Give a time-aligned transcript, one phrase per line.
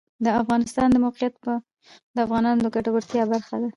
[0.25, 1.33] د افغانستان د موقعیت
[2.15, 3.69] د افغانانو د ګټورتیا برخه ده.